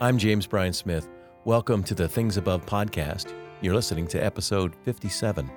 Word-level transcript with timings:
I'm 0.00 0.16
James 0.16 0.46
Bryan 0.46 0.72
Smith. 0.72 1.08
Welcome 1.44 1.82
to 1.82 1.92
the 1.92 2.08
Things 2.08 2.36
Above 2.36 2.64
podcast. 2.64 3.34
You're 3.60 3.74
listening 3.74 4.06
to 4.08 4.24
episode 4.24 4.76
57. 4.84 5.50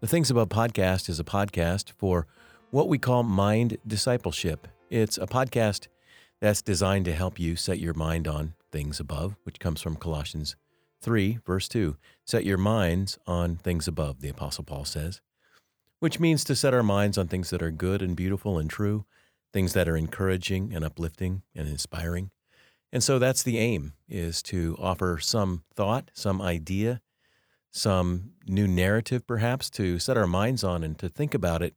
The 0.00 0.06
Things 0.06 0.30
Above 0.30 0.48
podcast 0.48 1.10
is 1.10 1.20
a 1.20 1.24
podcast 1.24 1.92
for 1.98 2.26
what 2.70 2.88
we 2.88 2.96
call 2.96 3.22
mind 3.22 3.76
discipleship. 3.86 4.68
It's 4.88 5.18
a 5.18 5.26
podcast 5.26 5.88
that's 6.40 6.62
designed 6.62 7.04
to 7.04 7.12
help 7.12 7.38
you 7.38 7.56
set 7.56 7.78
your 7.78 7.92
mind 7.92 8.26
on 8.26 8.54
things 8.74 8.98
above, 8.98 9.36
which 9.44 9.60
comes 9.60 9.80
from 9.80 9.94
Colossians 9.94 10.56
3, 11.00 11.38
verse 11.46 11.68
2. 11.68 11.96
Set 12.26 12.44
your 12.44 12.58
minds 12.58 13.20
on 13.24 13.54
things 13.54 13.86
above, 13.86 14.20
the 14.20 14.28
Apostle 14.28 14.64
Paul 14.64 14.84
says, 14.84 15.20
which 16.00 16.18
means 16.18 16.42
to 16.42 16.56
set 16.56 16.74
our 16.74 16.82
minds 16.82 17.16
on 17.16 17.28
things 17.28 17.50
that 17.50 17.62
are 17.62 17.70
good 17.70 18.02
and 18.02 18.16
beautiful 18.16 18.58
and 18.58 18.68
true, 18.68 19.04
things 19.52 19.74
that 19.74 19.88
are 19.88 19.96
encouraging 19.96 20.74
and 20.74 20.84
uplifting 20.84 21.42
and 21.54 21.68
inspiring. 21.68 22.32
And 22.92 23.00
so 23.00 23.20
that's 23.20 23.44
the 23.44 23.58
aim 23.58 23.92
is 24.08 24.42
to 24.44 24.76
offer 24.80 25.20
some 25.20 25.62
thought, 25.72 26.10
some 26.12 26.42
idea, 26.42 27.00
some 27.70 28.32
new 28.48 28.66
narrative 28.66 29.24
perhaps 29.24 29.70
to 29.70 30.00
set 30.00 30.16
our 30.16 30.26
minds 30.26 30.64
on 30.64 30.82
and 30.82 30.98
to 30.98 31.08
think 31.08 31.32
about 31.32 31.62
it 31.62 31.76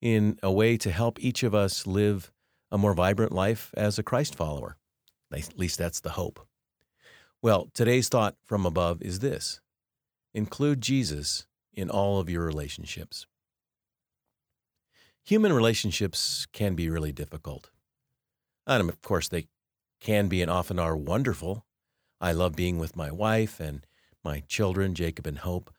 in 0.00 0.38
a 0.44 0.52
way 0.52 0.76
to 0.76 0.92
help 0.92 1.18
each 1.18 1.42
of 1.42 1.56
us 1.56 1.88
live 1.88 2.30
a 2.70 2.78
more 2.78 2.94
vibrant 2.94 3.32
life 3.32 3.72
as 3.76 3.98
a 3.98 4.04
Christ 4.04 4.36
follower. 4.36 4.76
At 5.32 5.58
least 5.58 5.78
that's 5.78 6.00
the 6.00 6.10
hope. 6.10 6.46
Well, 7.42 7.68
today's 7.74 8.08
thought 8.08 8.36
from 8.44 8.64
above 8.66 9.02
is 9.02 9.18
this 9.20 9.60
include 10.34 10.80
Jesus 10.80 11.46
in 11.72 11.90
all 11.90 12.18
of 12.18 12.28
your 12.28 12.44
relationships. 12.44 13.26
Human 15.24 15.52
relationships 15.52 16.46
can 16.52 16.74
be 16.74 16.88
really 16.88 17.12
difficult. 17.12 17.70
And 18.66 18.88
of 18.88 19.02
course, 19.02 19.28
they 19.28 19.48
can 20.00 20.28
be 20.28 20.42
and 20.42 20.50
often 20.50 20.78
are 20.78 20.96
wonderful. 20.96 21.66
I 22.20 22.32
love 22.32 22.54
being 22.54 22.78
with 22.78 22.96
my 22.96 23.10
wife 23.10 23.60
and 23.60 23.84
my 24.24 24.40
children, 24.48 24.94
Jacob 24.94 25.26
and 25.26 25.38
Hope. 25.38 25.70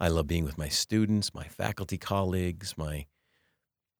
I 0.00 0.08
love 0.08 0.26
being 0.26 0.44
with 0.44 0.58
my 0.58 0.68
students, 0.68 1.34
my 1.34 1.44
faculty 1.44 1.98
colleagues, 1.98 2.76
my 2.76 3.06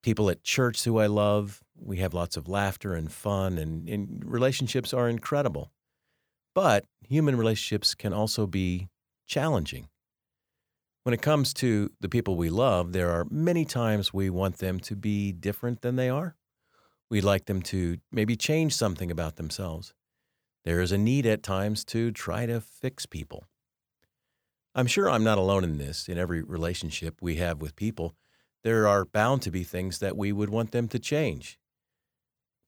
people 0.03 0.31
at 0.31 0.45
church 0.45 0.85
who 0.85 0.99
I 0.99 1.07
love. 1.07 1.63
We 1.81 1.99
have 1.99 2.15
lots 2.15 2.37
of 2.37 2.49
laughter 2.49 2.95
and 2.95 3.11
fun, 3.11 3.59
and, 3.59 3.89
and, 3.89 4.23
relationships 4.25 4.93
are 4.93 5.09
incredible. 5.09 5.71
But 6.55 6.85
human 7.01 7.37
relationships 7.37 7.95
can 7.95 8.13
also 8.13 8.47
be 8.47 8.89
challenging. 9.27 9.89
When 11.05 11.15
it 11.15 11.23
comes 11.23 11.55
to 11.55 11.91
the 12.01 12.09
people 12.09 12.37
we 12.37 12.51
love, 12.51 12.93
there 12.93 13.11
are 13.11 13.27
many 13.31 13.65
times 13.65 14.13
we 14.13 14.29
want 14.29 14.59
them 14.59 14.81
to 14.81 14.97
be 14.97 15.33
different 15.33 15.81
than 15.81 15.97
they 15.97 16.09
are. 16.09 16.37
We'd 17.11 17.25
like 17.25 17.47
them 17.47 17.63
to 17.63 17.99
maybe 18.13 18.37
change 18.37 18.75
something 18.75 19.11
about 19.11 19.37
themselves. 19.37 19.95
There 20.65 20.81
is 20.81 20.93
a 20.93 20.99
need 20.99 21.25
at 21.25 21.43
times 21.43 21.85
to 21.87 22.11
try 22.11 22.45
to 22.45 22.61
fix 22.61 23.07
people. 23.07 23.45
I'm 24.75 24.87
sure 24.87 25.09
I'm 25.09 25.25
not 25.25 25.39
alone 25.39 25.65
in 25.65 25.79
this. 25.79 26.09
In 26.09 26.19
every 26.19 26.43
relationship 26.43 27.17
we 27.21 27.37
have 27.37 27.63
with 27.63 27.75
people, 27.75 28.15
there 28.65 28.87
are 28.87 29.05
bound 29.05 29.43
to 29.43 29.51
be 29.51 29.65
things 29.65 29.99
that 30.01 30.17
we 30.17 30.31
would 30.31 30.51
want 30.51 30.73
them 30.73 30.89
to 30.89 30.99
change. 30.99 31.59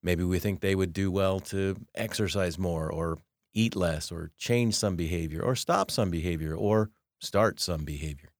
Maybe 0.02 0.24
we 0.24 0.38
think 0.38 0.60
they 0.60 0.74
would 0.74 0.92
do 0.92 1.10
well 1.10 1.40
to 1.40 1.76
exercise 1.94 2.58
more 2.58 2.90
or 2.90 3.18
eat 3.52 3.76
less 3.76 4.10
or 4.10 4.30
change 4.38 4.74
some 4.74 4.96
behavior 4.96 5.42
or 5.42 5.54
stop 5.54 5.90
some 5.90 6.10
behavior 6.10 6.54
or 6.54 6.90
start 7.20 7.60
some 7.60 7.84
behavior. 7.84 8.30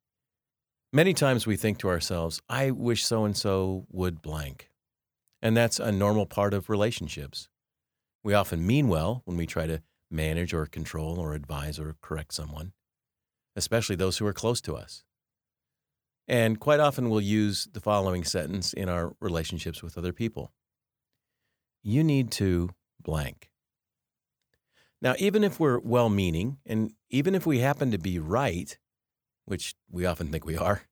Many 0.93 1.15
times 1.15 1.47
we 1.47 1.56
think 1.56 1.78
to 1.78 1.88
ourselves, 1.88 2.41
I 2.49 2.70
wish 2.70 3.04
so 3.04 3.25
and 3.25 3.37
so 3.37 3.87
would 3.91 4.22
blank. 4.22 4.70
And 5.43 5.56
that's 5.56 5.78
a 5.78 5.93
normal 5.93 6.26
part 6.26 6.54
of 6.54 6.69
relationships. 6.69 7.49
We 8.22 8.34
often 8.34 8.66
mean 8.66 8.88
well 8.88 9.22
when 9.25 9.37
we 9.37 9.47
try 9.47 9.66
to 9.66 9.82
manage 10.10 10.53
or 10.53 10.66
control 10.66 11.19
or 11.19 11.34
advise 11.34 11.78
or 11.78 11.97
correct 12.00 12.34
someone 12.34 12.72
especially 13.56 13.97
those 13.97 14.19
who 14.19 14.26
are 14.26 14.32
close 14.32 14.60
to 14.62 14.76
us. 14.76 15.04
And 16.28 16.60
quite 16.60 16.81
often 16.81 17.10
we'll 17.10 17.20
use 17.20 17.69
the 17.72 17.81
following 17.81 18.25
sentence 18.25 18.72
in 18.72 18.88
our 18.88 19.15
relationships 19.20 19.82
with 19.82 19.99
other 19.99 20.12
people 20.12 20.53
You 21.82 22.04
need 22.04 22.30
to 22.32 22.70
blank. 23.02 23.50
Now, 25.02 25.14
even 25.18 25.42
if 25.42 25.58
we're 25.58 25.78
well 25.78 26.10
meaning, 26.10 26.58
and 26.66 26.92
even 27.08 27.34
if 27.34 27.46
we 27.46 27.60
happen 27.60 27.91
to 27.91 27.98
be 27.98 28.18
right, 28.18 28.76
which 29.46 29.74
we 29.90 30.04
often 30.04 30.28
think 30.28 30.44
we 30.44 30.56
are, 30.56 30.82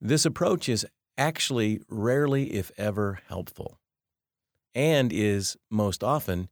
this 0.00 0.26
approach 0.26 0.68
is 0.68 0.86
actually 1.16 1.80
rarely, 1.88 2.54
if 2.54 2.70
ever, 2.76 3.20
helpful, 3.28 3.80
and 4.74 5.12
is 5.12 5.56
most 5.70 6.04
often 6.04 6.48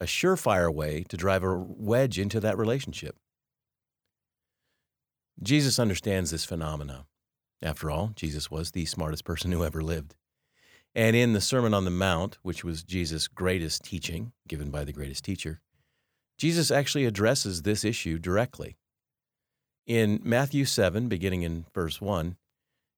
a 0.00 0.04
surefire 0.04 0.72
way 0.72 1.04
to 1.08 1.16
drive 1.16 1.44
a 1.44 1.56
wedge 1.56 2.18
into 2.18 2.40
that 2.40 2.56
relationship. 2.56 3.16
Jesus 5.42 5.78
understands 5.78 6.30
this 6.30 6.44
phenomena. 6.44 7.06
After 7.62 7.90
all, 7.90 8.12
Jesus 8.14 8.50
was 8.50 8.70
the 8.70 8.86
smartest 8.86 9.24
person 9.24 9.52
who 9.52 9.64
ever 9.64 9.82
lived. 9.82 10.14
And 10.98 11.14
in 11.14 11.32
the 11.32 11.40
Sermon 11.40 11.74
on 11.74 11.84
the 11.84 11.92
Mount, 11.92 12.38
which 12.42 12.64
was 12.64 12.82
Jesus' 12.82 13.28
greatest 13.28 13.84
teaching, 13.84 14.32
given 14.48 14.72
by 14.72 14.82
the 14.82 14.92
greatest 14.92 15.24
teacher, 15.24 15.60
Jesus 16.36 16.72
actually 16.72 17.04
addresses 17.04 17.62
this 17.62 17.84
issue 17.84 18.18
directly. 18.18 18.78
In 19.86 20.20
Matthew 20.24 20.64
7, 20.64 21.08
beginning 21.08 21.42
in 21.42 21.66
verse 21.72 22.00
1, 22.00 22.34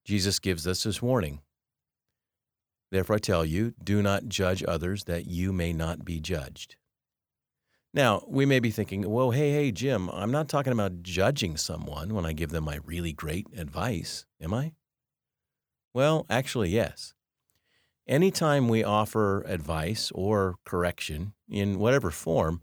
Jesus 0.07 0.39
gives 0.39 0.67
us 0.67 0.83
this 0.83 1.03
warning 1.03 1.43
Therefore 2.91 3.17
I 3.17 3.19
tell 3.19 3.45
you, 3.45 3.75
do 3.85 4.01
not 4.01 4.31
judge 4.31 4.65
others 4.67 5.05
that 5.05 5.27
you 5.27 5.53
may 5.53 5.75
not 5.75 6.03
be 6.03 6.21
judged. 6.21 6.77
Now, 7.93 8.25
we 8.27 8.47
may 8.47 8.61
be 8.61 8.71
thinking, 8.71 9.11
well, 9.11 9.33
hey, 9.33 9.53
hey, 9.53 9.73
Jim, 9.73 10.09
I'm 10.09 10.33
not 10.33 10.49
talking 10.49 10.73
about 10.73 11.03
judging 11.03 11.59
someone 11.59 12.15
when 12.15 12.25
I 12.25 12.33
give 12.33 12.49
them 12.49 12.65
my 12.65 12.79
really 12.83 13.13
great 13.13 13.47
advice, 13.55 14.25
am 14.41 14.55
I? 14.55 14.73
Well, 15.93 16.25
actually, 16.31 16.71
yes. 16.71 17.13
Anytime 18.11 18.67
we 18.67 18.83
offer 18.83 19.43
advice 19.43 20.11
or 20.13 20.57
correction 20.65 21.33
in 21.49 21.79
whatever 21.79 22.11
form, 22.11 22.63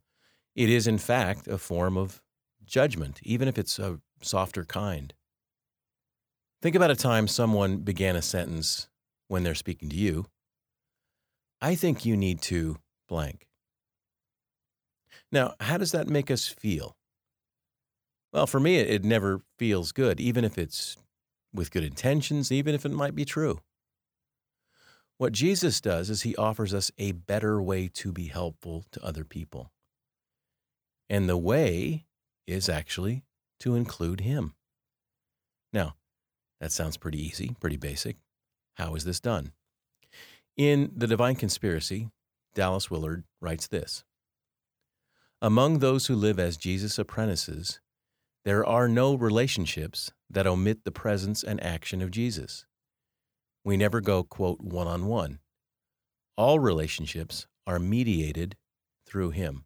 it 0.55 0.69
is 0.69 0.87
in 0.87 0.97
fact 0.97 1.47
a 1.47 1.57
form 1.57 1.95
of 1.97 2.21
judgment, 2.65 3.21
even 3.23 3.47
if 3.47 3.57
it's 3.57 3.79
a 3.79 4.01
softer 4.21 4.65
kind. 4.65 5.13
Think 6.61 6.75
about 6.75 6.91
a 6.91 6.97
time 6.97 7.29
someone 7.29 7.77
began 7.77 8.17
a 8.17 8.21
sentence 8.21 8.89
when 9.29 9.43
they're 9.43 9.55
speaking 9.55 9.87
to 9.87 9.95
you. 9.95 10.25
I 11.61 11.75
think 11.75 12.03
you 12.03 12.17
need 12.17 12.41
to 12.41 12.75
blank. 13.07 13.47
Now, 15.31 15.53
how 15.61 15.77
does 15.77 15.93
that 15.93 16.09
make 16.09 16.29
us 16.29 16.49
feel? 16.49 16.97
Well, 18.33 18.47
for 18.47 18.59
me, 18.59 18.79
it, 18.79 19.05
never 19.05 19.43
feels 19.57 19.93
good, 19.93 20.19
even 20.19 20.43
if 20.43 20.57
it's 20.57 20.97
with 21.53 21.71
good 21.71 21.85
intentions, 21.85 22.51
even 22.51 22.75
if 22.75 22.85
it 22.85 22.91
might 22.91 23.15
be 23.15 23.23
true. 23.23 23.61
What 25.17 25.33
Jesus 25.33 25.81
does 25.81 26.09
is 26.09 26.21
he 26.21 26.35
offers 26.35 26.73
us 26.73 26.91
a 26.97 27.11
better 27.11 27.61
way 27.61 27.89
to 27.95 28.11
be 28.11 28.27
helpful 28.27 28.85
to 28.91 29.03
other 29.03 29.23
people. 29.23 29.71
And 31.09 31.27
the 31.27 31.37
way 31.37 32.05
is 32.45 32.69
actually 32.69 33.23
to 33.61 33.75
include 33.75 34.21
him. 34.21 34.53
Now, 35.73 35.95
that 36.59 36.71
sounds 36.71 36.97
pretty 36.97 37.25
easy, 37.25 37.55
pretty 37.59 37.77
basic. 37.77 38.17
How 38.75 38.93
is 38.95 39.05
this 39.05 39.19
done? 39.19 39.53
In 40.55 40.91
The 40.95 41.07
Divine 41.07 41.35
Conspiracy, 41.35 42.09
Dallas 42.53 42.91
Willard 42.91 43.23
writes 43.41 43.67
this 43.67 44.03
among 45.41 45.79
those 45.79 46.07
who 46.07 46.15
live 46.15 46.39
as 46.39 46.57
Jesus' 46.57 46.97
apprentices, 46.97 47.79
there 48.43 48.65
are 48.65 48.87
no 48.87 49.13
relationships 49.13 50.11
that 50.29 50.47
omit 50.47 50.83
the 50.83 50.91
presence 50.91 51.43
and 51.43 51.61
action 51.63 52.01
of 52.01 52.09
Jesus. 52.09 52.65
We 53.67 53.75
never 53.75 53.99
go, 53.99 54.23
quote, 54.23 54.61
one 54.61 54.87
on 54.87 55.07
one. 55.07 55.39
All 56.37 56.57
relationships 56.57 57.47
are 57.65 57.79
mediated 57.79 58.55
through 59.05 59.31
Him. 59.31 59.65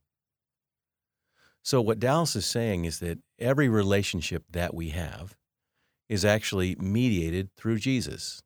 So, 1.61 1.81
what 1.81 1.99
Dallas 1.99 2.35
is 2.35 2.47
saying 2.47 2.85
is 2.85 2.97
that 2.97 3.19
every 3.37 3.69
relationship 3.69 4.45
that 4.49 4.73
we 4.73 4.89
have 4.89 5.35
is 6.09 6.25
actually 6.25 6.75
mediated 6.79 7.51
through 7.55 7.77
Jesus. 7.77 8.41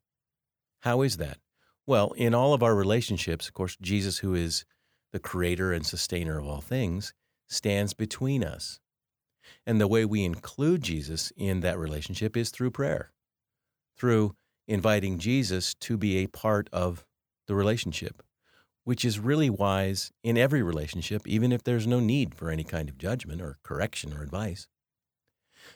How 0.80 1.00
is 1.00 1.16
that? 1.16 1.38
Well, 1.86 2.12
in 2.18 2.34
all 2.34 2.52
of 2.52 2.62
our 2.62 2.74
relationships, 2.74 3.48
of 3.48 3.54
course, 3.54 3.78
Jesus, 3.80 4.18
who 4.18 4.34
is 4.34 4.66
the 5.14 5.18
creator 5.18 5.72
and 5.72 5.86
sustainer 5.86 6.38
of 6.38 6.46
all 6.46 6.60
things, 6.60 7.14
stands 7.48 7.94
between 7.94 8.44
us. 8.44 8.78
And 9.66 9.80
the 9.80 9.88
way 9.88 10.04
we 10.04 10.22
include 10.22 10.82
Jesus 10.82 11.32
in 11.34 11.60
that 11.60 11.78
relationship 11.78 12.36
is 12.36 12.50
through 12.50 12.72
prayer, 12.72 13.14
through 13.96 14.36
inviting 14.68 15.18
Jesus 15.18 15.74
to 15.74 15.96
be 15.96 16.18
a 16.18 16.26
part 16.26 16.68
of 16.72 17.04
the 17.46 17.54
relationship. 17.54 18.22
which 18.86 19.04
is 19.04 19.18
really 19.18 19.50
wise 19.50 20.12
in 20.22 20.38
every 20.38 20.62
relationship, 20.62 21.26
even 21.26 21.50
if 21.50 21.64
there's 21.64 21.88
no 21.88 21.98
need 21.98 22.36
for 22.36 22.50
any 22.50 22.62
kind 22.62 22.88
of 22.88 22.96
judgment 22.96 23.42
or 23.42 23.58
correction 23.64 24.14
or 24.14 24.22
advice. 24.22 24.68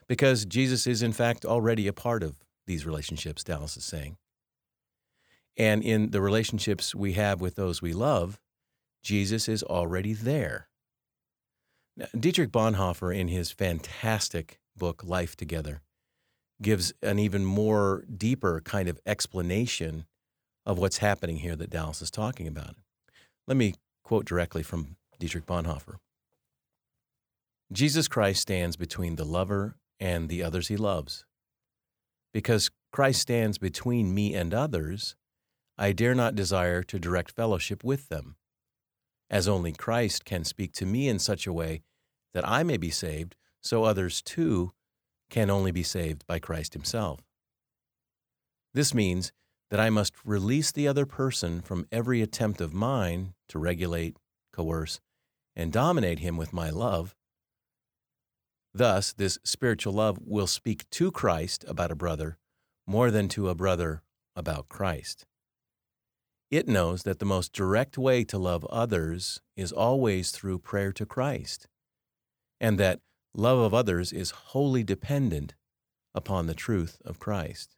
Because 0.06 0.44
Jesus 0.44 0.86
is, 0.86 1.02
in 1.02 1.12
fact, 1.12 1.44
already 1.44 1.88
a 1.88 1.92
part 1.92 2.22
of 2.22 2.36
these 2.68 2.86
relationships, 2.86 3.42
Dallas 3.42 3.76
is 3.76 3.84
saying. 3.84 4.16
And 5.56 5.82
in 5.82 6.12
the 6.12 6.20
relationships 6.20 6.94
we 6.94 7.14
have 7.14 7.40
with 7.40 7.56
those 7.56 7.82
we 7.82 7.92
love, 7.92 8.38
Jesus 9.02 9.48
is 9.48 9.64
already 9.64 10.12
there. 10.12 10.68
Now, 11.96 12.06
Dietrich 12.16 12.52
Bonhoeffer, 12.52 13.12
in 13.12 13.26
his 13.26 13.50
fantastic 13.50 14.60
book, 14.76 15.02
Life 15.04 15.34
Together, 15.34 15.82
gives 16.62 16.92
an 17.02 17.18
even 17.18 17.44
more 17.44 18.04
deeper 18.14 18.60
kind 18.64 18.88
of 18.88 19.00
explanation 19.06 20.04
of 20.66 20.78
what's 20.78 20.98
happening 20.98 21.38
here 21.38 21.56
that 21.56 21.70
Dallas 21.70 22.02
is 22.02 22.10
talking 22.10 22.46
about. 22.46 22.76
Let 23.46 23.56
me 23.56 23.74
quote 24.04 24.26
directly 24.26 24.62
from 24.62 24.96
Dietrich 25.18 25.46
Bonhoeffer 25.46 25.96
Jesus 27.72 28.08
Christ 28.08 28.42
stands 28.42 28.76
between 28.76 29.14
the 29.14 29.24
lover 29.24 29.76
and 30.00 30.28
the 30.28 30.42
others 30.42 30.68
he 30.68 30.76
loves. 30.76 31.24
Because 32.32 32.70
Christ 32.92 33.20
stands 33.20 33.58
between 33.58 34.12
me 34.12 34.34
and 34.34 34.52
others, 34.52 35.14
I 35.78 35.92
dare 35.92 36.14
not 36.14 36.34
desire 36.34 36.82
to 36.82 36.98
direct 36.98 37.30
fellowship 37.30 37.84
with 37.84 38.08
them, 38.08 38.36
as 39.30 39.46
only 39.46 39.72
Christ 39.72 40.24
can 40.24 40.42
speak 40.42 40.72
to 40.74 40.86
me 40.86 41.08
in 41.08 41.20
such 41.20 41.46
a 41.46 41.52
way 41.52 41.82
that 42.34 42.48
I 42.48 42.64
may 42.64 42.76
be 42.76 42.90
saved, 42.90 43.36
so 43.60 43.84
others 43.84 44.20
too 44.20 44.72
can 45.30 45.50
only 45.50 45.70
be 45.70 45.82
saved 45.82 46.26
by 46.26 46.38
Christ 46.38 46.74
Himself. 46.74 47.20
This 48.74 48.92
means 48.92 49.32
that 49.70 49.80
I 49.80 49.90
must 49.90 50.14
release 50.24 50.72
the 50.72 50.88
other 50.88 51.06
person 51.06 51.60
from 51.60 51.86
every 51.92 52.20
attempt 52.20 52.60
of 52.60 52.74
mine 52.74 53.34
to 53.48 53.58
regulate, 53.58 54.16
coerce, 54.52 55.00
and 55.56 55.72
dominate 55.72 56.20
him 56.20 56.36
with 56.36 56.52
my 56.52 56.70
love. 56.70 57.14
Thus, 58.72 59.12
this 59.12 59.38
spiritual 59.44 59.92
love 59.92 60.18
will 60.24 60.46
speak 60.46 60.88
to 60.90 61.10
Christ 61.10 61.64
about 61.68 61.90
a 61.90 61.96
brother 61.96 62.38
more 62.86 63.10
than 63.10 63.28
to 63.28 63.48
a 63.48 63.54
brother 63.54 64.02
about 64.34 64.68
Christ. 64.68 65.26
It 66.50 66.66
knows 66.66 67.04
that 67.04 67.20
the 67.20 67.24
most 67.24 67.52
direct 67.52 67.96
way 67.96 68.24
to 68.24 68.38
love 68.38 68.64
others 68.66 69.40
is 69.56 69.72
always 69.72 70.32
through 70.32 70.58
prayer 70.60 70.92
to 70.92 71.06
Christ, 71.06 71.68
and 72.60 72.78
that 72.78 73.00
love 73.34 73.58
of 73.58 73.74
others 73.74 74.12
is 74.12 74.30
wholly 74.30 74.82
dependent 74.82 75.54
upon 76.14 76.46
the 76.46 76.54
truth 76.54 77.00
of 77.04 77.18
Christ. 77.18 77.76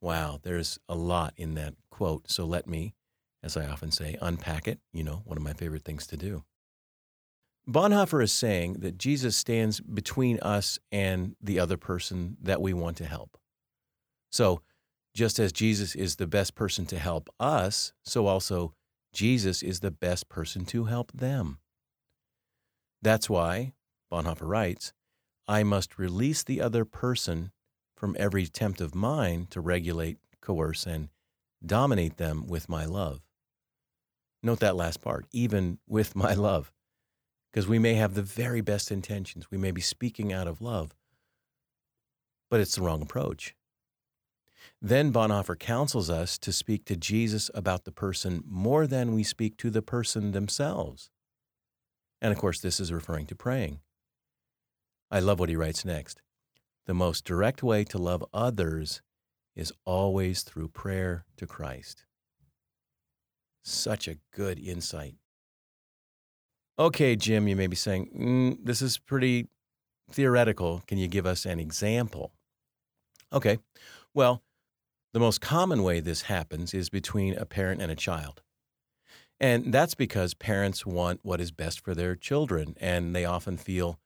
Wow, 0.00 0.38
there's 0.42 0.78
a 0.88 0.94
lot 0.94 1.32
in 1.36 1.54
that 1.54 1.74
quote, 1.90 2.30
so 2.30 2.44
let 2.44 2.66
me, 2.66 2.94
as 3.42 3.56
I 3.56 3.66
often 3.66 3.90
say, 3.90 4.16
unpack 4.20 4.68
it. 4.68 4.80
You 4.92 5.04
know, 5.04 5.22
one 5.24 5.38
of 5.38 5.44
my 5.44 5.54
favorite 5.54 5.84
things 5.84 6.06
to 6.08 6.16
do. 6.16 6.44
Bonhoeffer 7.66 8.22
is 8.22 8.32
saying 8.32 8.74
that 8.80 8.98
Jesus 8.98 9.36
stands 9.36 9.80
between 9.80 10.38
us 10.40 10.78
and 10.92 11.34
the 11.40 11.58
other 11.58 11.78
person 11.78 12.36
that 12.42 12.60
we 12.60 12.74
want 12.74 12.98
to 12.98 13.06
help. 13.06 13.38
So, 14.30 14.60
just 15.14 15.38
as 15.38 15.52
Jesus 15.52 15.94
is 15.94 16.16
the 16.16 16.26
best 16.26 16.54
person 16.54 16.86
to 16.86 16.98
help 16.98 17.30
us, 17.38 17.92
so 18.04 18.26
also 18.26 18.74
Jesus 19.12 19.62
is 19.62 19.80
the 19.80 19.92
best 19.92 20.28
person 20.28 20.64
to 20.66 20.84
help 20.84 21.12
them. 21.12 21.58
That's 23.04 23.30
why, 23.30 23.74
Bonhoeffer 24.10 24.48
writes, 24.48 24.92
I 25.46 25.62
must 25.62 25.98
release 25.98 26.42
the 26.42 26.60
other 26.60 26.84
person 26.84 27.52
from 27.96 28.16
every 28.18 28.44
attempt 28.44 28.80
of 28.80 28.94
mine 28.94 29.46
to 29.50 29.60
regulate, 29.60 30.18
coerce, 30.40 30.86
and 30.86 31.10
dominate 31.64 32.16
them 32.16 32.46
with 32.48 32.68
my 32.68 32.84
love. 32.86 33.20
Note 34.42 34.60
that 34.60 34.74
last 34.74 35.00
part, 35.00 35.26
even 35.30 35.78
with 35.86 36.16
my 36.16 36.34
love 36.48 36.72
because 37.54 37.68
we 37.68 37.78
may 37.78 37.94
have 37.94 38.14
the 38.14 38.22
very 38.22 38.60
best 38.60 38.90
intentions. 38.90 39.48
We 39.48 39.58
may 39.58 39.70
be 39.70 39.80
speaking 39.80 40.32
out 40.32 40.48
of 40.48 40.60
love, 40.60 40.92
but 42.50 42.58
it's 42.58 42.74
the 42.74 42.82
wrong 42.82 43.00
approach. 43.00 43.54
Then 44.82 45.12
Bonhoeffer 45.12 45.56
counsels 45.56 46.10
us 46.10 46.36
to 46.38 46.52
speak 46.52 46.84
to 46.86 46.96
Jesus 46.96 47.52
about 47.54 47.84
the 47.84 47.92
person 47.92 48.42
more 48.44 48.88
than 48.88 49.14
we 49.14 49.22
speak 49.22 49.56
to 49.58 49.70
the 49.70 49.82
person 49.82 50.32
themselves. 50.32 51.10
And 52.24 52.32
of 52.32 52.38
course, 52.38 52.58
this 52.58 52.80
is 52.80 52.90
referring 52.90 53.26
to 53.26 53.34
praying. 53.34 53.80
I 55.10 55.20
love 55.20 55.38
what 55.38 55.50
he 55.50 55.56
writes 55.56 55.84
next. 55.84 56.22
The 56.86 56.94
most 56.94 57.26
direct 57.26 57.62
way 57.62 57.84
to 57.84 57.98
love 57.98 58.24
others 58.32 59.02
is 59.54 59.74
always 59.84 60.42
through 60.42 60.68
prayer 60.68 61.26
to 61.36 61.46
Christ. 61.46 62.06
Such 63.62 64.08
a 64.08 64.16
good 64.32 64.58
insight. 64.58 65.16
Okay, 66.78 67.14
Jim, 67.14 67.46
you 67.46 67.56
may 67.56 67.66
be 67.66 67.76
saying, 67.76 68.08
mm, 68.18 68.64
this 68.64 68.80
is 68.80 68.96
pretty 68.96 69.48
theoretical. 70.10 70.82
Can 70.86 70.96
you 70.96 71.08
give 71.08 71.26
us 71.26 71.44
an 71.44 71.60
example? 71.60 72.32
Okay, 73.34 73.58
well, 74.14 74.42
the 75.12 75.20
most 75.20 75.42
common 75.42 75.82
way 75.82 76.00
this 76.00 76.22
happens 76.22 76.72
is 76.72 76.88
between 76.88 77.34
a 77.34 77.44
parent 77.44 77.82
and 77.82 77.92
a 77.92 77.96
child. 77.96 78.40
And 79.40 79.72
that's 79.72 79.94
because 79.94 80.34
parents 80.34 80.86
want 80.86 81.20
what 81.22 81.40
is 81.40 81.50
best 81.50 81.80
for 81.80 81.94
their 81.94 82.14
children, 82.14 82.76
and 82.80 83.14
they 83.14 83.24
often 83.24 83.56
feel 83.56 83.98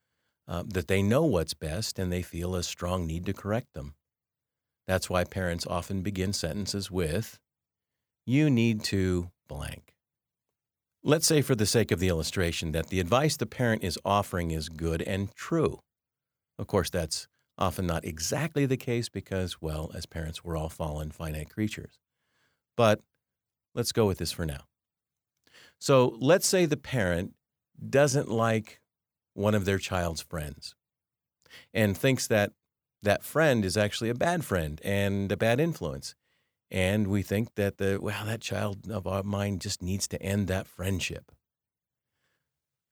uh, 0.48 0.64
that 0.66 0.88
they 0.88 1.02
know 1.02 1.24
what's 1.24 1.54
best 1.54 1.98
and 1.98 2.10
they 2.10 2.22
feel 2.22 2.54
a 2.54 2.62
strong 2.62 3.06
need 3.06 3.26
to 3.26 3.34
correct 3.34 3.74
them. 3.74 3.94
That's 4.86 5.10
why 5.10 5.24
parents 5.24 5.66
often 5.66 6.00
begin 6.00 6.32
sentences 6.32 6.90
with, 6.90 7.38
You 8.24 8.48
need 8.48 8.82
to 8.84 9.30
blank. 9.48 9.94
Let's 11.04 11.26
say, 11.26 11.42
for 11.42 11.54
the 11.54 11.66
sake 11.66 11.92
of 11.92 12.00
the 12.00 12.08
illustration, 12.08 12.72
that 12.72 12.88
the 12.88 12.98
advice 12.98 13.36
the 13.36 13.46
parent 13.46 13.84
is 13.84 13.98
offering 14.04 14.50
is 14.50 14.68
good 14.68 15.02
and 15.02 15.32
true. 15.34 15.80
Of 16.58 16.66
course, 16.66 16.90
that's 16.90 17.28
often 17.56 17.86
not 17.86 18.04
exactly 18.04 18.66
the 18.66 18.76
case 18.76 19.08
because, 19.08 19.60
well, 19.60 19.90
as 19.94 20.06
parents, 20.06 20.42
we're 20.44 20.56
all 20.56 20.68
fallen, 20.68 21.10
finite 21.10 21.50
creatures. 21.50 21.98
But 22.76 23.00
let's 23.74 23.92
go 23.92 24.06
with 24.06 24.18
this 24.18 24.32
for 24.32 24.46
now. 24.46 24.67
So 25.78 26.16
let's 26.20 26.46
say 26.46 26.66
the 26.66 26.76
parent 26.76 27.34
doesn't 27.88 28.28
like 28.28 28.80
one 29.34 29.54
of 29.54 29.64
their 29.64 29.78
child's 29.78 30.20
friends 30.20 30.74
and 31.72 31.96
thinks 31.96 32.26
that 32.26 32.52
that 33.02 33.22
friend 33.22 33.64
is 33.64 33.76
actually 33.76 34.10
a 34.10 34.14
bad 34.14 34.44
friend 34.44 34.80
and 34.84 35.30
a 35.30 35.36
bad 35.36 35.60
influence. 35.60 36.14
And 36.70 37.06
we 37.06 37.22
think 37.22 37.54
that 37.54 37.78
the 37.78 37.98
well 38.00 38.26
that 38.26 38.40
child 38.40 38.90
of 38.90 39.24
mine 39.24 39.58
just 39.58 39.80
needs 39.80 40.06
to 40.08 40.20
end 40.20 40.48
that 40.48 40.66
friendship. 40.66 41.32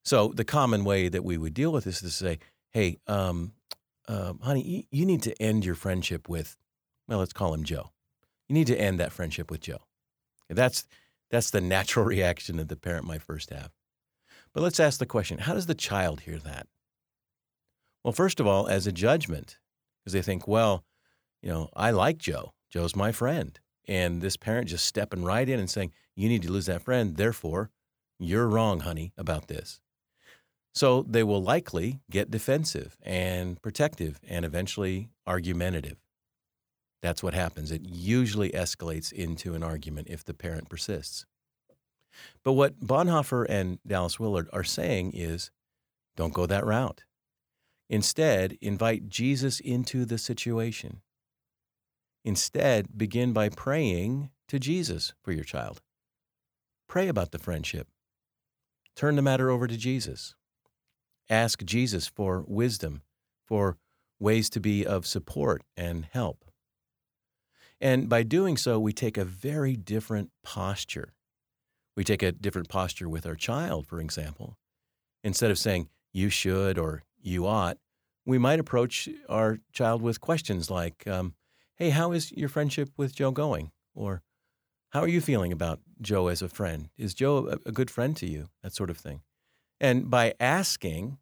So 0.04 0.28
the 0.28 0.44
common 0.44 0.84
way 0.84 1.08
that 1.08 1.24
we 1.24 1.36
would 1.36 1.52
deal 1.52 1.72
with 1.72 1.84
this 1.84 1.96
is 1.96 2.12
to 2.12 2.24
say 2.24 2.38
hey 2.72 2.98
um, 3.06 3.52
uh, 4.08 4.34
honey 4.40 4.62
you, 4.62 4.82
you 4.90 5.06
need 5.06 5.22
to 5.22 5.42
end 5.42 5.64
your 5.64 5.74
friendship 5.74 6.28
with 6.28 6.56
well 7.08 7.18
let's 7.18 7.32
call 7.32 7.52
him 7.52 7.64
joe. 7.64 7.90
You 8.48 8.54
need 8.54 8.68
to 8.68 8.76
end 8.76 9.00
that 9.00 9.12
friendship 9.12 9.50
with 9.50 9.60
joe. 9.60 9.82
That's 10.48 10.86
that's 11.30 11.50
the 11.50 11.60
natural 11.60 12.04
reaction 12.16 12.56
that 12.56 12.68
the 12.68 12.76
parent 12.76 13.06
might 13.06 13.22
first 13.22 13.50
have 13.50 13.70
but 14.52 14.62
let's 14.62 14.80
ask 14.80 14.98
the 14.98 15.06
question 15.06 15.38
how 15.38 15.54
does 15.54 15.66
the 15.66 15.74
child 15.74 16.20
hear 16.20 16.38
that 16.38 16.66
well 18.04 18.12
first 18.12 18.40
of 18.40 18.46
all 18.46 18.66
as 18.66 18.86
a 18.86 18.92
judgment 18.92 19.58
because 20.02 20.12
they 20.12 20.22
think 20.22 20.46
well 20.46 20.84
you 21.42 21.48
know 21.48 21.68
i 21.74 21.90
like 21.90 22.18
joe 22.18 22.52
joe's 22.70 22.96
my 22.96 23.12
friend 23.12 23.60
and 23.88 24.20
this 24.20 24.36
parent 24.36 24.68
just 24.68 24.86
stepping 24.86 25.24
right 25.24 25.48
in 25.48 25.60
and 25.60 25.70
saying, 25.70 25.92
You 26.14 26.28
need 26.28 26.42
to 26.42 26.52
lose 26.52 26.66
that 26.66 26.82
friend. 26.82 27.16
Therefore, 27.16 27.70
you're 28.18 28.48
wrong, 28.48 28.80
honey, 28.80 29.12
about 29.16 29.48
this. 29.48 29.80
So 30.74 31.02
they 31.08 31.22
will 31.22 31.42
likely 31.42 32.00
get 32.10 32.30
defensive 32.30 32.96
and 33.02 33.60
protective 33.62 34.20
and 34.28 34.44
eventually 34.44 35.08
argumentative. 35.26 35.96
That's 37.02 37.22
what 37.22 37.34
happens. 37.34 37.70
It 37.70 37.82
usually 37.82 38.50
escalates 38.50 39.12
into 39.12 39.54
an 39.54 39.62
argument 39.62 40.08
if 40.10 40.24
the 40.24 40.34
parent 40.34 40.68
persists. 40.68 41.26
But 42.42 42.54
what 42.54 42.80
Bonhoeffer 42.80 43.46
and 43.48 43.78
Dallas 43.86 44.18
Willard 44.18 44.48
are 44.52 44.64
saying 44.64 45.12
is 45.12 45.50
don't 46.16 46.32
go 46.32 46.46
that 46.46 46.64
route. 46.64 47.04
Instead, 47.88 48.56
invite 48.60 49.08
Jesus 49.08 49.60
into 49.60 50.04
the 50.04 50.18
situation. 50.18 51.02
Instead, 52.24 52.96
begin 52.96 53.32
by 53.32 53.48
praying 53.48 54.30
to 54.48 54.58
Jesus 54.58 55.12
for 55.22 55.32
your 55.32 55.44
child. 55.44 55.80
Pray 56.88 57.08
about 57.08 57.30
the 57.30 57.38
friendship. 57.38 57.88
Turn 58.96 59.14
the 59.14 59.22
matter 59.22 59.50
over 59.50 59.66
to 59.66 59.76
Jesus. 59.76 60.34
Ask 61.28 61.64
Jesus 61.64 62.06
for 62.06 62.44
wisdom, 62.48 63.02
for 63.46 63.76
ways 64.18 64.48
to 64.50 64.60
be 64.60 64.86
of 64.86 65.06
support 65.06 65.62
and 65.76 66.06
help. 66.10 66.45
And 67.80 68.08
by 68.08 68.22
doing 68.22 68.56
so, 68.56 68.78
we 68.78 68.92
take 68.92 69.18
a 69.18 69.24
very 69.24 69.76
different 69.76 70.30
posture. 70.42 71.14
We 71.96 72.04
take 72.04 72.22
a 72.22 72.32
different 72.32 72.68
posture 72.68 73.08
with 73.08 73.26
our 73.26 73.34
child, 73.34 73.86
for 73.86 74.00
example. 74.00 74.56
Instead 75.22 75.50
of 75.50 75.58
saying, 75.58 75.88
you 76.12 76.30
should 76.30 76.78
or 76.78 77.02
you 77.20 77.46
ought, 77.46 77.78
we 78.24 78.38
might 78.38 78.60
approach 78.60 79.08
our 79.28 79.58
child 79.72 80.02
with 80.02 80.20
questions 80.20 80.70
like, 80.70 81.06
um, 81.06 81.34
hey, 81.76 81.90
how 81.90 82.12
is 82.12 82.32
your 82.32 82.48
friendship 82.48 82.90
with 82.96 83.14
Joe 83.14 83.30
going? 83.30 83.70
Or 83.94 84.22
how 84.90 85.00
are 85.00 85.08
you 85.08 85.20
feeling 85.20 85.52
about 85.52 85.80
Joe 86.00 86.28
as 86.28 86.42
a 86.42 86.48
friend? 86.48 86.88
Is 86.96 87.14
Joe 87.14 87.48
a, 87.48 87.68
a 87.68 87.72
good 87.72 87.90
friend 87.90 88.16
to 88.16 88.26
you? 88.26 88.48
That 88.62 88.74
sort 88.74 88.90
of 88.90 88.96
thing. 88.96 89.20
And 89.80 90.10
by 90.10 90.34
asking, 90.40 91.18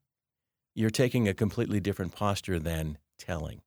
you're 0.74 0.90
taking 0.90 1.28
a 1.28 1.34
completely 1.34 1.80
different 1.80 2.14
posture 2.14 2.58
than 2.58 2.98
telling. 3.18 3.62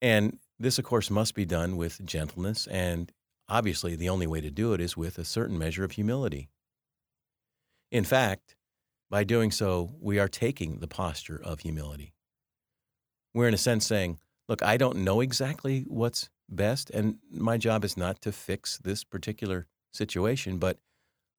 And 0.00 0.38
this, 0.58 0.78
of 0.78 0.84
course, 0.84 1.10
must 1.10 1.34
be 1.34 1.44
done 1.44 1.76
with 1.76 2.04
gentleness. 2.04 2.66
And 2.68 3.12
obviously, 3.48 3.96
the 3.96 4.08
only 4.08 4.26
way 4.26 4.40
to 4.40 4.50
do 4.50 4.72
it 4.72 4.80
is 4.80 4.96
with 4.96 5.18
a 5.18 5.24
certain 5.24 5.58
measure 5.58 5.84
of 5.84 5.92
humility. 5.92 6.48
In 7.90 8.04
fact, 8.04 8.56
by 9.10 9.24
doing 9.24 9.50
so, 9.50 9.94
we 10.00 10.18
are 10.18 10.28
taking 10.28 10.78
the 10.78 10.88
posture 10.88 11.40
of 11.42 11.60
humility. 11.60 12.14
We're, 13.32 13.48
in 13.48 13.54
a 13.54 13.58
sense, 13.58 13.86
saying, 13.86 14.18
Look, 14.48 14.62
I 14.62 14.76
don't 14.76 14.98
know 14.98 15.20
exactly 15.20 15.84
what's 15.88 16.28
best, 16.48 16.90
and 16.90 17.16
my 17.30 17.56
job 17.56 17.84
is 17.84 17.96
not 17.96 18.20
to 18.22 18.32
fix 18.32 18.78
this 18.78 19.02
particular 19.04 19.66
situation, 19.92 20.58
but 20.58 20.78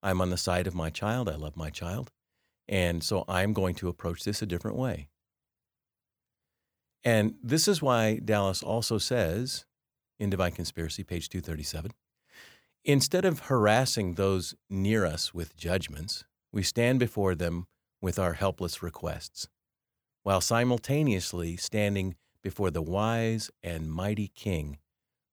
I'm 0.01 0.21
on 0.21 0.29
the 0.29 0.37
side 0.37 0.67
of 0.67 0.75
my 0.75 0.89
child. 0.89 1.29
I 1.29 1.35
love 1.35 1.55
my 1.55 1.69
child. 1.69 2.11
And 2.67 3.03
so 3.03 3.25
I'm 3.27 3.53
going 3.53 3.75
to 3.75 3.87
approach 3.87 4.23
this 4.23 4.41
a 4.41 4.45
different 4.45 4.77
way. 4.77 5.09
And 7.05 7.35
this 7.41 7.67
is 7.69 7.81
why 7.81 8.17
Dallas 8.17 8.61
also 8.61 8.97
says 8.97 9.65
in 10.19 10.29
Divine 10.29 10.51
Conspiracy, 10.51 11.03
page 11.03 11.29
237 11.29 11.91
instead 12.85 13.25
of 13.25 13.39
harassing 13.39 14.13
those 14.13 14.55
near 14.69 15.05
us 15.05 15.33
with 15.33 15.57
judgments, 15.57 16.23
we 16.53 16.63
stand 16.63 16.99
before 16.99 17.35
them 17.35 17.67
with 17.99 18.19
our 18.19 18.33
helpless 18.33 18.83
requests, 18.83 19.49
while 20.23 20.39
simultaneously 20.39 21.57
standing 21.57 22.15
before 22.43 22.69
the 22.69 22.81
wise 22.81 23.49
and 23.63 23.91
mighty 23.91 24.27
King 24.27 24.77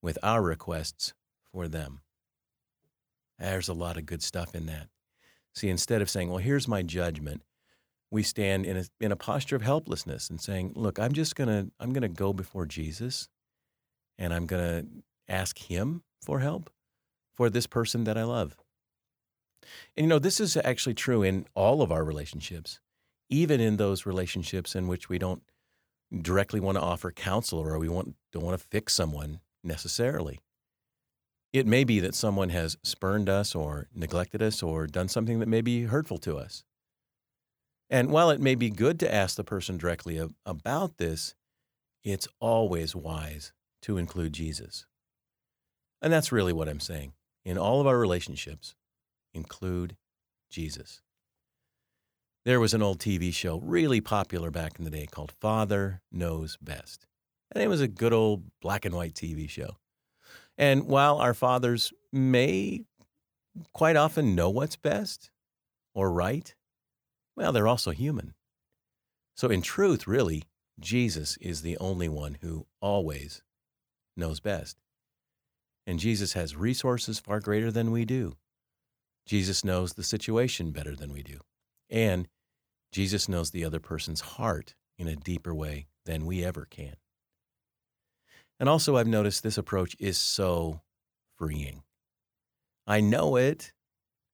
with 0.01 0.19
our 0.23 0.43
requests 0.43 1.13
for 1.45 1.69
them. 1.69 2.01
There's 3.39 3.69
a 3.69 3.75
lot 3.75 3.99
of 3.99 4.07
good 4.07 4.23
stuff 4.23 4.55
in 4.55 4.67
that. 4.67 4.89
See, 5.55 5.69
instead 5.69 6.01
of 6.01 6.09
saying, 6.09 6.31
well, 6.31 6.39
here's 6.39 6.67
my 6.67 6.83
judgment, 6.83 7.43
we 8.13 8.23
stand 8.23 8.67
in 8.67 8.77
a, 8.77 8.85
in 9.01 9.11
a 9.11 9.17
posture 9.17 9.57
of 9.57 9.63
helplessness 9.63 10.29
and 10.29 10.39
saying, 10.39 10.75
look, 10.77 10.99
I'm 10.99 11.15
just 11.15 11.35
to, 11.49 11.71
I'm 11.81 11.95
to 12.03 12.09
go 12.09 12.35
before 12.35 12.67
Jesus 12.67 13.31
and 14.19 14.35
I'm 14.35 14.47
to 14.61 14.87
ask 15.29 15.59
him 15.59 16.03
for 16.21 16.41
help 16.41 16.69
for 17.33 17.49
this 17.49 17.67
person 17.67 18.05
that 18.05 18.19
I 18.19 18.25
love. 18.25 18.55
And 19.97 20.05
you 20.05 20.09
know, 20.09 20.19
this 20.19 20.41
is 20.41 20.59
actually 20.59 20.93
true 20.95 21.23
in 21.23 21.47
all 21.55 21.81
of 21.81 21.91
our 21.91 22.05
relationships, 22.05 22.81
even 23.31 23.63
in 23.63 23.79
those 23.79 24.05
relationships 24.05 24.75
in 24.75 24.89
which 24.89 25.09
we 25.09 25.19
don't 25.19 25.43
directly 26.21 26.61
want 26.61 26.77
to 26.77 26.83
offer 26.83 27.11
counsel 27.11 27.61
or 27.61 27.79
we 27.79 27.89
want, 27.89 28.15
don't 28.31 28.45
want 28.45 28.61
to 28.61 28.67
fix 28.67 28.95
someone 28.95 29.41
necessarily. 29.65 30.39
It 31.55 31.67
may 31.67 31.85
be 31.85 31.99
that 32.01 32.15
someone 32.15 32.51
has 32.51 32.77
spurned 32.83 33.31
us 33.31 33.55
or 33.55 33.89
neglected 33.95 34.43
us 34.43 34.63
or 34.63 34.87
done 34.87 35.09
something 35.09 35.39
that 35.41 35.49
may 35.49 35.63
be 35.63 35.85
hurtful 35.85 36.19
to 36.19 36.37
us. 36.37 36.63
And 37.93 38.11
while 38.11 38.31
it 38.31 38.41
may 38.41 38.55
be 38.55 38.71
good 38.71 38.99
to 39.01 39.15
ask 39.15 39.37
the 39.37 39.45
person 39.45 39.77
directly 39.77 40.19
about 40.47 40.97
this, 40.97 41.35
it's 42.03 42.27
always 42.41 42.97
wise 42.97 43.53
to 43.83 43.99
include 43.99 44.33
Jesus. 44.33 44.87
And 46.01 46.11
that's 46.11 46.33
really 46.33 46.55
what 46.55 46.71
I'm 46.71 46.81
saying. 46.81 47.13
In 47.45 47.59
all 47.59 47.83
of 47.83 47.87
our 47.87 47.99
relationships, 47.99 48.75
include 49.35 49.97
Jesus. 50.51 51.03
There 52.47 52.61
was 52.61 52.73
an 52.73 52.83
old 52.83 52.99
TV 52.99 53.33
show 53.33 53.59
really 53.59 54.01
popular 54.01 54.51
back 54.51 54.79
in 54.79 54.87
the 54.87 54.91
day 54.91 55.07
called 55.07 55.33
Father 55.39 56.01
Knows 56.11 56.57
Best. 56.63 57.07
And 57.55 57.63
it 57.63 57.69
was 57.69 57.83
a 57.83 57.89
good 57.89 58.15
old 58.15 58.45
black 58.63 58.87
and 58.87 58.95
white 58.95 59.15
TV 59.15 59.51
show. 59.51 59.77
And 60.57 60.87
while 60.87 61.19
our 61.19 61.35
fathers 61.35 61.93
may 62.11 62.85
quite 63.75 63.97
often 63.97 64.35
know 64.35 64.49
what's 64.49 64.77
best 64.77 65.31
or 65.95 66.11
right, 66.11 66.55
well, 67.37 67.53
they're 67.53 67.69
also 67.69 67.91
human. 67.91 68.35
So, 69.35 69.49
in 69.49 69.63
truth, 69.63 70.07
really, 70.07 70.45
Jesus 70.79 71.37
is 71.39 71.63
the 71.63 71.77
only 71.79 72.09
one 72.09 72.39
who 72.41 72.67
always 72.81 73.43
knows 74.17 74.41
best. 74.41 74.79
And 75.87 75.99
Jesus 75.99 76.35
has 76.35 76.55
resources 76.57 77.19
far 77.19 77.41
greater 77.41 77.71
than 77.71 77.91
we 77.91 78.05
do. 78.05 78.37
Jesus 79.27 79.65
knows 79.65 79.95
the 79.95 80.03
situation 80.03 80.71
better 80.71 80.95
than 80.95 81.13
we 81.13 81.23
do. 81.23 81.41
And 81.91 82.29
Jesus 82.93 83.29
knows 83.29 83.51
the 83.51 83.65
other 83.65 83.81
person's 83.81 84.21
heart 84.21 84.75
in 84.99 85.09
a 85.09 85.17
deeper 85.17 85.55
way 85.55 85.87
than 86.05 86.27
we 86.27 86.45
ever 86.45 86.67
can. 86.69 86.97
And 88.61 88.69
also, 88.69 88.97
I've 88.97 89.07
noticed 89.07 89.43
this 89.43 89.59
approach 89.59 89.97
is 89.99 90.19
so 90.19 90.83
freeing. 91.39 91.83
I 92.87 93.01
know 93.01 93.37
it 93.37 93.73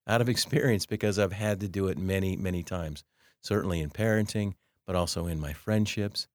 out 0.08 0.20
of 0.20 0.28
experience 0.28 0.86
because 0.86 1.18
I've 1.18 1.32
had 1.32 1.60
to 1.60 1.68
do 1.68 1.86
it 1.86 1.98
many, 1.98 2.36
many 2.36 2.62
times, 2.62 3.04
certainly 3.40 3.80
in 3.80 3.90
parenting, 3.90 4.54
but 4.86 4.96
also 4.96 5.26
in 5.26 5.38
my 5.38 5.52
friendships. 5.52 6.26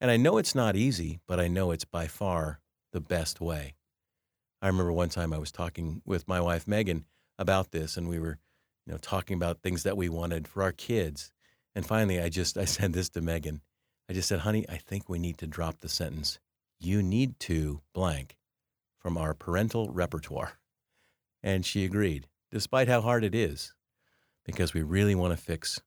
And 0.00 0.10
I 0.10 0.16
know 0.16 0.38
it's 0.38 0.54
not 0.54 0.76
easy, 0.76 1.18
but 1.26 1.40
I 1.40 1.48
know 1.48 1.72
it's 1.72 1.84
by 1.84 2.06
far 2.06 2.60
the 2.92 3.00
best 3.00 3.40
way. 3.40 3.74
I 4.62 4.68
remember 4.68 4.92
one 4.92 5.08
time 5.08 5.32
I 5.32 5.38
was 5.38 5.52
talking 5.52 6.02
with 6.04 6.28
my 6.28 6.40
wife, 6.40 6.66
Megan, 6.66 7.04
about 7.38 7.70
this, 7.70 7.96
and 7.96 8.08
we 8.08 8.18
were, 8.18 8.38
you 8.86 8.92
know, 8.92 8.98
talking 8.98 9.36
about 9.36 9.60
things 9.60 9.82
that 9.82 9.96
we 9.96 10.08
wanted 10.08 10.48
for 10.48 10.62
our 10.62 10.72
kids. 10.72 11.32
And 11.74 11.86
finally, 11.86 12.20
I 12.20 12.28
just 12.28 12.56
I 12.56 12.64
said 12.66 12.92
this 12.92 13.08
to 13.10 13.20
Megan. 13.20 13.60
I 14.08 14.14
just 14.14 14.28
said, 14.28 14.40
"Honey, 14.40 14.64
I 14.68 14.76
think 14.76 15.08
we 15.08 15.18
need 15.18 15.38
to 15.38 15.46
drop 15.46 15.80
the 15.80 15.88
sentence. 15.88 16.38
You 16.80 17.02
need 17.02 17.38
to 17.40 17.82
blank 17.92 18.36
from 18.98 19.16
our 19.16 19.34
parental 19.34 19.90
repertoire." 19.90 20.58
And 21.42 21.64
she 21.64 21.84
agreed 21.84 22.26
despite 22.50 22.88
how 22.88 23.00
hard 23.00 23.24
it 23.24 23.34
is, 23.34 23.74
because 24.44 24.74
we 24.74 24.82
really 24.82 25.14
want 25.14 25.36
to 25.36 25.42
fix 25.42 25.80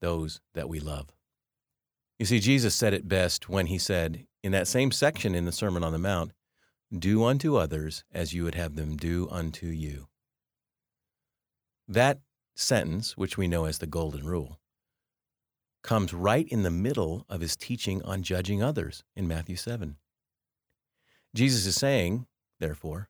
those 0.00 0.40
that 0.54 0.68
we 0.68 0.80
love. 0.80 1.08
You 2.18 2.26
see, 2.26 2.40
Jesus 2.40 2.74
said 2.74 2.94
it 2.94 3.08
best 3.08 3.48
when 3.48 3.66
he 3.66 3.78
said, 3.78 4.26
in 4.42 4.52
that 4.52 4.68
same 4.68 4.90
section 4.90 5.34
in 5.34 5.44
the 5.44 5.52
Sermon 5.52 5.84
on 5.84 5.92
the 5.92 5.98
Mount, 5.98 6.32
Do 6.96 7.24
unto 7.24 7.56
others 7.56 8.04
as 8.12 8.34
you 8.34 8.44
would 8.44 8.54
have 8.54 8.74
them 8.74 8.96
do 8.96 9.28
unto 9.30 9.66
you. 9.66 10.08
That 11.86 12.20
sentence, 12.54 13.16
which 13.16 13.36
we 13.36 13.48
know 13.48 13.64
as 13.64 13.78
the 13.78 13.86
Golden 13.86 14.26
Rule, 14.26 14.60
comes 15.82 16.12
right 16.12 16.46
in 16.48 16.62
the 16.62 16.70
middle 16.70 17.24
of 17.28 17.40
his 17.40 17.56
teaching 17.56 18.02
on 18.02 18.22
judging 18.22 18.62
others 18.62 19.02
in 19.16 19.26
Matthew 19.26 19.56
7. 19.56 19.96
Jesus 21.34 21.64
is 21.66 21.76
saying, 21.76 22.26
therefore, 22.58 23.08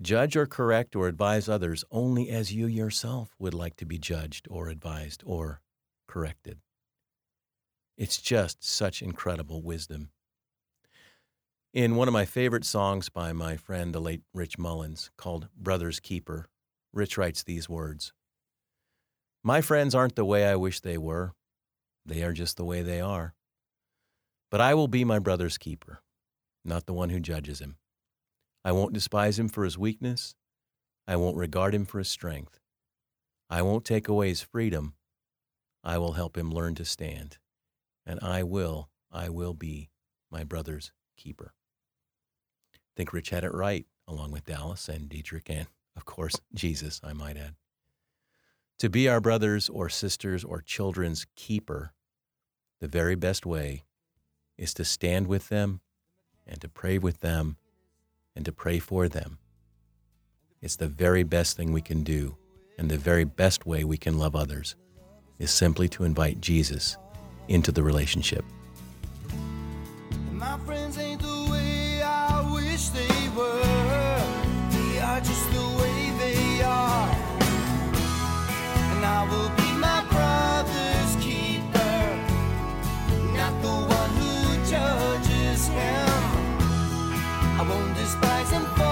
Judge 0.00 0.36
or 0.36 0.46
correct 0.46 0.96
or 0.96 1.08
advise 1.08 1.48
others 1.48 1.84
only 1.90 2.30
as 2.30 2.52
you 2.52 2.66
yourself 2.66 3.34
would 3.38 3.54
like 3.54 3.76
to 3.76 3.86
be 3.86 3.98
judged 3.98 4.46
or 4.50 4.68
advised 4.68 5.22
or 5.26 5.60
corrected. 6.06 6.58
It's 7.96 8.20
just 8.20 8.64
such 8.64 9.02
incredible 9.02 9.62
wisdom. 9.62 10.10
In 11.72 11.96
one 11.96 12.08
of 12.08 12.14
my 12.14 12.24
favorite 12.24 12.64
songs 12.64 13.08
by 13.10 13.32
my 13.32 13.56
friend, 13.56 13.94
the 13.94 14.00
late 14.00 14.22
Rich 14.34 14.58
Mullins, 14.58 15.10
called 15.16 15.48
Brother's 15.56 16.00
Keeper, 16.00 16.46
Rich 16.92 17.16
writes 17.16 17.42
these 17.42 17.68
words 17.68 18.12
My 19.42 19.60
friends 19.60 19.94
aren't 19.94 20.16
the 20.16 20.24
way 20.24 20.46
I 20.46 20.56
wish 20.56 20.80
they 20.80 20.98
were, 20.98 21.34
they 22.04 22.22
are 22.22 22.32
just 22.32 22.56
the 22.56 22.64
way 22.64 22.82
they 22.82 23.00
are. 23.00 23.34
But 24.50 24.60
I 24.60 24.74
will 24.74 24.88
be 24.88 25.04
my 25.04 25.18
brother's 25.18 25.58
keeper, 25.58 26.02
not 26.64 26.86
the 26.86 26.92
one 26.92 27.10
who 27.10 27.20
judges 27.20 27.60
him. 27.60 27.76
I 28.64 28.72
won't 28.72 28.92
despise 28.92 29.38
him 29.38 29.48
for 29.48 29.64
his 29.64 29.78
weakness. 29.78 30.34
I 31.06 31.16
won't 31.16 31.36
regard 31.36 31.74
him 31.74 31.84
for 31.84 31.98
his 31.98 32.08
strength. 32.08 32.60
I 33.48 33.62
won't 33.62 33.84
take 33.84 34.08
away 34.08 34.28
his 34.28 34.42
freedom. 34.42 34.94
I 35.82 35.98
will 35.98 36.12
help 36.12 36.36
him 36.36 36.52
learn 36.52 36.74
to 36.76 36.84
stand. 36.84 37.38
And 38.06 38.20
I 38.22 38.42
will, 38.42 38.90
I 39.10 39.28
will 39.28 39.54
be 39.54 39.90
my 40.30 40.44
brother's 40.44 40.92
keeper. 41.16 41.54
I 42.74 42.78
think 42.96 43.12
Rich 43.12 43.30
had 43.30 43.44
it 43.44 43.54
right, 43.54 43.86
along 44.06 44.30
with 44.30 44.44
Dallas 44.44 44.88
and 44.88 45.08
Dietrich, 45.08 45.48
and 45.48 45.66
of 45.96 46.04
course, 46.04 46.34
Jesus, 46.54 47.00
I 47.02 47.12
might 47.12 47.36
add. 47.36 47.54
To 48.78 48.88
be 48.88 49.08
our 49.08 49.20
brothers 49.20 49.68
or 49.68 49.88
sisters 49.88 50.44
or 50.44 50.62
children's 50.62 51.26
keeper, 51.36 51.92
the 52.80 52.88
very 52.88 53.14
best 53.14 53.44
way 53.44 53.84
is 54.56 54.72
to 54.74 54.84
stand 54.84 55.26
with 55.26 55.48
them 55.48 55.80
and 56.46 56.60
to 56.60 56.68
pray 56.68 56.98
with 56.98 57.20
them 57.20 57.56
and 58.34 58.44
to 58.44 58.52
pray 58.52 58.78
for 58.78 59.08
them. 59.08 59.38
It's 60.62 60.76
the 60.76 60.88
very 60.88 61.22
best 61.22 61.56
thing 61.56 61.72
we 61.72 61.82
can 61.82 62.02
do, 62.02 62.36
and 62.78 62.90
the 62.90 62.98
very 62.98 63.24
best 63.24 63.66
way 63.66 63.84
we 63.84 63.96
can 63.96 64.18
love 64.18 64.36
others 64.36 64.76
is 65.38 65.50
simply 65.50 65.88
to 65.88 66.04
invite 66.04 66.40
Jesus 66.40 66.96
into 67.48 67.72
the 67.72 67.82
relationship. 67.82 68.44
My 70.32 70.56
I 87.60 87.62
wish 87.62 88.14
they 88.14 88.58
were. 88.58 88.80
They 88.80 88.89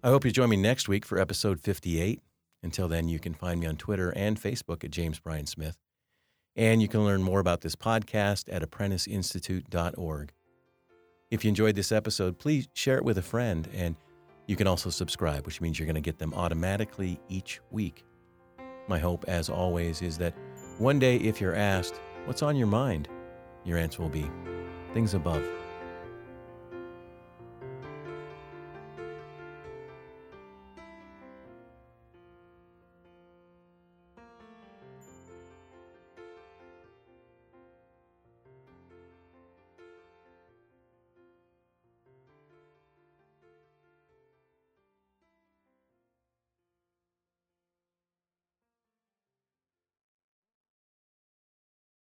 I 0.00 0.10
hope 0.10 0.24
you 0.24 0.30
join 0.30 0.48
me 0.48 0.56
next 0.56 0.88
week 0.88 1.04
for 1.04 1.18
episode 1.18 1.60
58. 1.60 2.20
Until 2.62 2.86
then, 2.86 3.08
you 3.08 3.18
can 3.18 3.34
find 3.34 3.58
me 3.58 3.66
on 3.66 3.76
Twitter 3.76 4.10
and 4.10 4.40
Facebook 4.40 4.84
at 4.84 4.92
James 4.92 5.18
Bryan 5.18 5.46
Smith. 5.46 5.76
And 6.54 6.80
you 6.80 6.86
can 6.86 7.04
learn 7.04 7.20
more 7.20 7.40
about 7.40 7.62
this 7.62 7.74
podcast 7.74 8.44
at 8.48 8.62
apprenticeinstitute.org. 8.62 10.32
If 11.32 11.44
you 11.44 11.48
enjoyed 11.48 11.74
this 11.74 11.90
episode, 11.90 12.38
please 12.38 12.68
share 12.74 12.96
it 12.96 13.04
with 13.04 13.18
a 13.18 13.22
friend. 13.22 13.68
And 13.74 13.96
you 14.46 14.54
can 14.54 14.68
also 14.68 14.88
subscribe, 14.88 15.44
which 15.46 15.60
means 15.60 15.80
you're 15.80 15.86
going 15.86 15.94
to 15.94 16.00
get 16.00 16.18
them 16.18 16.32
automatically 16.32 17.18
each 17.28 17.60
week. 17.72 18.04
My 18.86 18.98
hope, 18.98 19.24
as 19.26 19.50
always, 19.50 20.00
is 20.00 20.16
that 20.18 20.34
one 20.78 21.00
day, 21.00 21.16
if 21.16 21.40
you're 21.40 21.56
asked, 21.56 22.00
What's 22.24 22.42
on 22.42 22.56
your 22.56 22.66
mind? 22.66 23.08
your 23.64 23.78
answer 23.78 24.00
will 24.00 24.08
be 24.08 24.30
things 24.94 25.14
above. 25.14 25.42